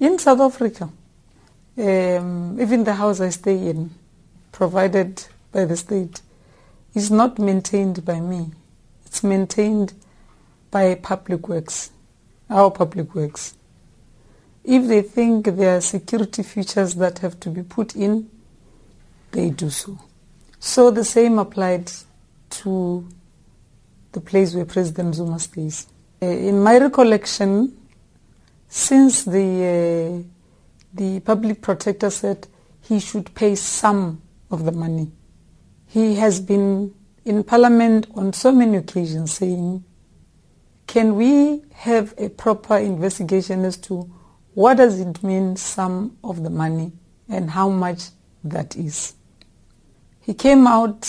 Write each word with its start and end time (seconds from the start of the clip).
In 0.00 0.18
South 0.18 0.40
Africa, 0.40 0.88
um, 1.76 2.58
even 2.58 2.84
the 2.84 2.94
house 2.94 3.20
I 3.20 3.28
stay 3.28 3.68
in, 3.68 3.90
provided 4.50 5.22
by 5.52 5.66
the 5.66 5.76
state, 5.76 6.22
is 6.94 7.10
not 7.10 7.38
maintained 7.38 8.02
by 8.02 8.18
me. 8.18 8.50
It's 9.04 9.22
maintained 9.22 9.92
by 10.70 10.94
public 10.94 11.48
works, 11.50 11.90
our 12.48 12.70
public 12.70 13.14
works. 13.14 13.54
If 14.64 14.88
they 14.88 15.02
think 15.02 15.44
there 15.44 15.76
are 15.76 15.80
security 15.82 16.44
features 16.44 16.94
that 16.94 17.18
have 17.18 17.38
to 17.40 17.50
be 17.50 17.62
put 17.62 17.94
in, 17.94 18.30
they 19.32 19.50
do 19.50 19.68
so. 19.68 19.98
So 20.58 20.90
the 20.90 21.04
same 21.04 21.38
applied 21.38 21.92
to 22.50 23.06
the 24.12 24.20
place 24.22 24.54
where 24.54 24.64
President 24.64 25.14
Zuma 25.14 25.38
stays. 25.38 25.86
Uh, 26.22 26.26
in 26.26 26.62
my 26.62 26.78
recollection, 26.78 27.76
since 28.70 29.24
the 29.24 30.22
uh, 30.22 30.28
the 30.94 31.18
public 31.20 31.60
protector 31.60 32.08
said 32.08 32.46
he 32.82 33.00
should 33.00 33.34
pay 33.34 33.56
some 33.56 34.22
of 34.48 34.64
the 34.64 34.70
money, 34.70 35.10
he 35.86 36.14
has 36.14 36.40
been 36.40 36.94
in 37.24 37.42
Parliament 37.42 38.06
on 38.14 38.32
so 38.32 38.52
many 38.52 38.76
occasions 38.76 39.32
saying, 39.32 39.82
"Can 40.86 41.16
we 41.16 41.64
have 41.72 42.14
a 42.16 42.28
proper 42.28 42.76
investigation 42.76 43.64
as 43.64 43.76
to 43.78 44.08
what 44.54 44.76
does 44.76 45.00
it 45.00 45.20
mean 45.24 45.56
some 45.56 46.16
of 46.22 46.44
the 46.44 46.50
money 46.50 46.92
and 47.28 47.50
how 47.50 47.68
much 47.70 48.10
that 48.44 48.76
is?" 48.76 49.14
He 50.20 50.32
came 50.32 50.68
out 50.68 51.04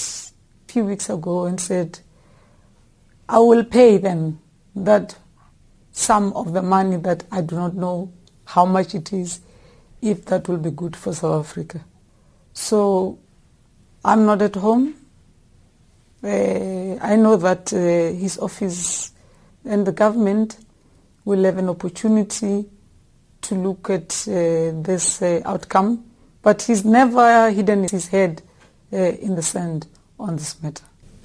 a 0.68 0.72
few 0.72 0.86
weeks 0.86 1.12
ago 1.12 1.46
and 1.46 1.62
said, 1.62 2.00
"I 3.30 3.38
will 3.38 3.64
pay 3.64 3.98
them 3.98 4.40
that 4.76 5.16
sum 5.92 6.34
of 6.34 6.54
the 6.54 6.62
money 6.62 6.98
that 6.98 7.24
I 7.32 7.42
do 7.42 7.56
not 7.56 7.76
know 7.76 8.12
how 8.46 8.66
much 8.66 8.96
it 8.96 9.14
is, 9.14 9.40
if 10.02 10.26
that 10.26 10.48
will 10.48 10.58
be 10.58 10.72
good 10.72 10.96
for 10.96 11.14
South 11.14 11.46
Africa. 11.46 11.84
So 12.54 13.20
I'm 14.04 14.26
not 14.26 14.42
at 14.42 14.56
home. 14.56 14.96
Uh, 16.24 16.98
I 17.02 17.16
know 17.16 17.36
that 17.38 17.74
uh, 17.74 17.78
his 17.78 18.38
office 18.38 19.12
and 19.66 19.86
the 19.86 19.92
government 19.92 20.58
will 21.26 21.44
have 21.44 21.58
an 21.58 21.70
opportunity 21.70 22.66
to 23.42 23.56
look 23.56 23.90
at 23.90 24.28
uh, 24.28 24.72
this 24.82 25.22
uh, 25.22 25.42
outcome, 25.46 26.04
but 26.42 26.62
he's 26.62 26.86
never 26.86 27.50
hidden 27.52 27.88
his 27.88 28.08
head 28.08 28.42
uh, 28.94 28.98
in 28.98 29.36
the 29.36 29.42
sand 29.42 29.88
on 30.20 30.36
this 30.36 30.62
matter. 30.62 30.84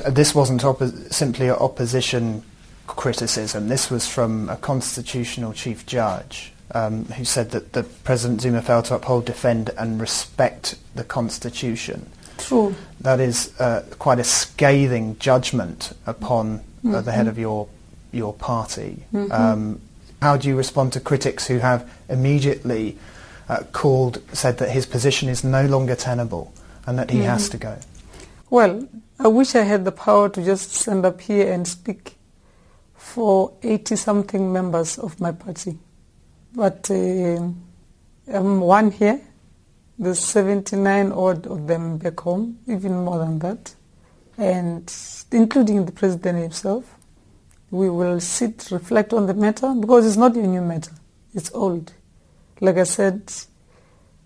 This 0.08 0.34
wasn't 0.34 0.62
oppo- 0.62 1.12
simply 1.12 1.50
opposition 1.50 2.42
criticism. 2.86 3.68
This 3.68 3.90
was 3.90 4.06
from 4.08 4.48
a 4.48 4.56
constitutional 4.56 5.52
chief 5.52 5.86
judge 5.86 6.52
um, 6.72 7.04
who 7.06 7.24
said 7.24 7.50
that 7.52 7.72
the 7.72 7.82
President 7.82 8.40
Zuma 8.40 8.62
failed 8.62 8.86
to 8.86 8.94
uphold, 8.94 9.24
defend, 9.24 9.70
and 9.78 10.00
respect 10.00 10.76
the 10.94 11.04
constitution. 11.04 12.10
True. 12.38 12.74
That 13.00 13.20
is 13.20 13.58
uh, 13.60 13.84
quite 13.98 14.18
a 14.18 14.24
scathing 14.24 15.18
judgment 15.18 15.92
upon 16.06 16.56
uh, 16.56 16.62
Mm-hmm. 16.86 17.04
the 17.04 17.12
head 17.12 17.26
of 17.26 17.36
your 17.38 17.66
your 18.12 18.32
party. 18.32 19.02
Um, 19.32 19.80
how 20.22 20.36
do 20.36 20.46
you 20.48 20.54
respond 20.56 20.92
to 20.92 21.00
critics 21.00 21.46
who 21.48 21.58
have 21.58 21.90
immediately 22.08 22.96
uh, 23.48 23.64
called 23.72 24.22
said 24.32 24.58
that 24.58 24.70
his 24.70 24.86
position 24.86 25.28
is 25.28 25.42
no 25.42 25.66
longer 25.66 25.96
tenable 25.96 26.52
and 26.86 26.96
that 26.98 27.10
he 27.10 27.18
Mm-hmm. 27.18 27.26
has 27.28 27.48
to 27.48 27.56
go? 27.56 27.76
Well, 28.50 28.86
I 29.18 29.26
wish 29.28 29.54
I 29.56 29.62
had 29.62 29.84
the 29.84 29.90
power 29.92 30.28
to 30.28 30.44
just 30.44 30.72
stand 30.72 31.04
up 31.04 31.20
here 31.20 31.52
and 31.52 31.66
speak 31.66 32.16
for 33.16 33.54
80 33.62 33.96
something 33.96 34.52
members 34.52 34.98
of 34.98 35.18
my 35.22 35.32
party. 35.32 35.78
But 36.54 36.90
uh, 36.90 37.48
I'm 38.28 38.60
one 38.60 38.90
here. 38.90 39.22
There's 39.98 40.18
79 40.18 41.12
odd 41.12 41.46
of 41.46 41.66
them 41.66 41.96
back 41.96 42.20
home, 42.20 42.58
even 42.66 42.92
more 43.06 43.18
than 43.20 43.38
that. 43.38 43.74
And 44.36 44.94
including 45.32 45.86
the 45.86 45.92
president 45.92 46.42
himself. 46.42 46.94
We 47.70 47.88
will 47.88 48.20
sit, 48.20 48.68
reflect 48.70 49.14
on 49.14 49.26
the 49.26 49.32
matter 49.32 49.74
because 49.74 50.06
it's 50.06 50.18
not 50.18 50.36
a 50.36 50.46
new 50.46 50.60
matter. 50.60 50.92
It's 51.32 51.50
old. 51.54 51.94
Like 52.60 52.76
I 52.76 52.84
said, 52.84 53.32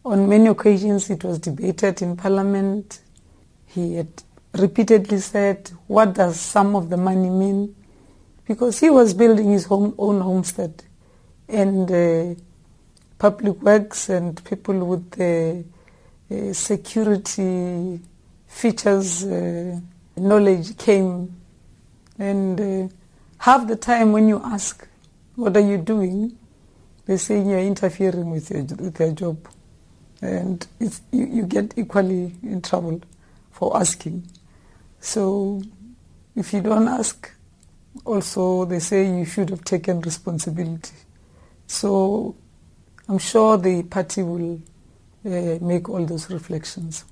on 0.05 0.29
many 0.29 0.49
occasions 0.49 1.11
it 1.11 1.23
was 1.23 1.39
debated 1.39 2.03
in 2.03 2.17
parliament. 2.17 3.03
He 3.67 3.95
had 3.95 4.25
repeatedly 4.53 5.21
said, 5.21 5.71
what 5.87 6.15
does 6.15 6.41
some 6.41 6.75
of 6.75 6.91
the 6.91 6.97
money 6.97 7.31
mean? 7.31 7.77
Because 8.47 8.81
he 8.81 8.91
was 8.91 9.15
building 9.15 9.51
his 9.53 9.67
home, 9.67 9.95
own 9.99 10.21
homestead. 10.21 10.83
And 11.49 11.91
uh, 11.91 12.41
public 13.19 13.61
works 13.63 14.09
and 14.09 14.43
people 14.45 14.85
with 14.85 15.11
the 15.13 15.65
uh, 16.31 16.53
security 16.53 18.01
features 18.47 19.25
uh, 19.25 19.79
knowledge 20.17 20.77
came. 20.77 21.35
And 22.19 22.61
uh, 22.61 22.95
half 23.39 23.67
the 23.67 23.77
time 23.77 24.13
when 24.13 24.29
you 24.29 24.41
ask, 24.45 24.87
what 25.37 25.57
are 25.57 25.67
you 25.67 25.79
doing? 25.79 26.37
They 27.07 27.17
say 27.17 27.43
you're 27.43 27.59
interfering 27.59 28.31
with, 28.31 28.51
your, 28.51 28.63
with 28.63 28.95
their 28.95 29.13
job. 29.13 29.39
And 30.23 30.67
you, 30.79 30.91
you 31.13 31.43
get 31.45 31.75
equally 31.77 32.35
in 32.43 32.61
trouble 32.63 33.01
for 33.51 33.77
asking. 33.77 34.27
So 35.01 35.63
if 36.37 36.53
you 36.53 36.61
don't 36.61 36.89
ask, 36.89 37.31
also 38.05 38.65
they 38.65 38.79
say 38.79 39.07
you 39.07 39.25
should 39.25 39.51
have 39.51 39.65
taken 39.65 40.01
responsibility. 40.01 40.95
So 41.67 42.37
I'm 43.09 43.19
sure 43.19 43.57
the 43.59 43.83
party 43.83 44.23
will 44.23 44.61
uh, 45.25 45.59
make 45.61 45.89
all 45.89 46.05
those 46.05 46.31
reflections. 46.31 47.05